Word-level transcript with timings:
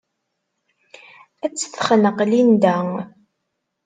Ad 1.45 1.51
tt-texneq 1.53 2.19
Linda. 2.31 2.77